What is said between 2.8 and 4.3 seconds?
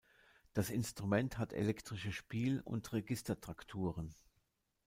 Registertrakturen.